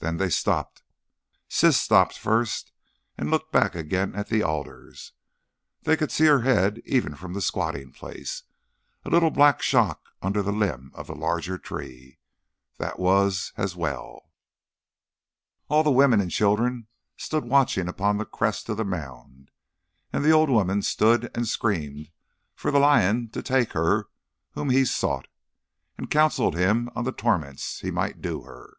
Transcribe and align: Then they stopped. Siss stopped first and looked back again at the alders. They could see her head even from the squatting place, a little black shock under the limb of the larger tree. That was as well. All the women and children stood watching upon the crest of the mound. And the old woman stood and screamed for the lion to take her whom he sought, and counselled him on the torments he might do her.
Then 0.00 0.18
they 0.18 0.28
stopped. 0.28 0.82
Siss 1.48 1.80
stopped 1.80 2.18
first 2.18 2.72
and 3.16 3.30
looked 3.30 3.50
back 3.52 3.74
again 3.74 4.14
at 4.14 4.28
the 4.28 4.42
alders. 4.44 5.12
They 5.84 5.96
could 5.96 6.12
see 6.12 6.26
her 6.26 6.42
head 6.42 6.82
even 6.84 7.14
from 7.14 7.32
the 7.32 7.40
squatting 7.40 7.90
place, 7.90 8.42
a 9.06 9.08
little 9.08 9.30
black 9.30 9.62
shock 9.62 10.10
under 10.20 10.42
the 10.42 10.52
limb 10.52 10.90
of 10.92 11.06
the 11.06 11.14
larger 11.14 11.56
tree. 11.56 12.18
That 12.76 12.98
was 12.98 13.54
as 13.56 13.76
well. 13.76 14.30
All 15.70 15.82
the 15.82 15.90
women 15.90 16.20
and 16.20 16.30
children 16.30 16.86
stood 17.16 17.46
watching 17.46 17.88
upon 17.88 18.18
the 18.18 18.26
crest 18.26 18.68
of 18.68 18.76
the 18.76 18.84
mound. 18.84 19.50
And 20.12 20.22
the 20.22 20.32
old 20.32 20.50
woman 20.50 20.82
stood 20.82 21.30
and 21.34 21.48
screamed 21.48 22.10
for 22.54 22.70
the 22.70 22.78
lion 22.78 23.30
to 23.30 23.42
take 23.42 23.72
her 23.72 24.08
whom 24.50 24.68
he 24.68 24.84
sought, 24.84 25.28
and 25.96 26.10
counselled 26.10 26.56
him 26.56 26.90
on 26.94 27.04
the 27.04 27.10
torments 27.12 27.80
he 27.80 27.90
might 27.90 28.20
do 28.20 28.42
her. 28.42 28.76